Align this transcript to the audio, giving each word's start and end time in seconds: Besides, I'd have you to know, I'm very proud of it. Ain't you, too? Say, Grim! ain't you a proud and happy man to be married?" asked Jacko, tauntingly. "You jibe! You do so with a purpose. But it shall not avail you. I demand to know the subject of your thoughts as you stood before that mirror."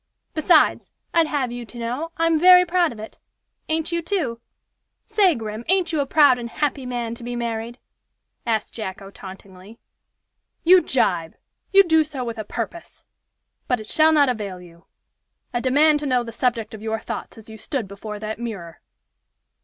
Besides, 0.33 0.89
I'd 1.13 1.27
have 1.27 1.51
you 1.51 1.63
to 1.63 1.77
know, 1.77 2.11
I'm 2.17 2.39
very 2.39 2.65
proud 2.65 2.91
of 2.91 2.97
it. 2.97 3.19
Ain't 3.69 3.91
you, 3.91 4.01
too? 4.01 4.41
Say, 5.05 5.35
Grim! 5.35 5.63
ain't 5.69 5.93
you 5.93 5.99
a 5.99 6.07
proud 6.07 6.39
and 6.39 6.49
happy 6.49 6.87
man 6.87 7.13
to 7.13 7.23
be 7.23 7.35
married?" 7.35 7.77
asked 8.43 8.73
Jacko, 8.73 9.11
tauntingly. 9.11 9.77
"You 10.63 10.81
jibe! 10.81 11.35
You 11.71 11.83
do 11.83 12.03
so 12.03 12.23
with 12.23 12.39
a 12.39 12.43
purpose. 12.43 13.03
But 13.67 13.79
it 13.79 13.85
shall 13.85 14.11
not 14.11 14.27
avail 14.27 14.59
you. 14.59 14.87
I 15.53 15.59
demand 15.59 15.99
to 15.99 16.07
know 16.07 16.23
the 16.23 16.31
subject 16.31 16.73
of 16.73 16.81
your 16.81 16.97
thoughts 16.99 17.37
as 17.37 17.47
you 17.47 17.59
stood 17.59 17.87
before 17.87 18.17
that 18.17 18.39
mirror." 18.39 18.81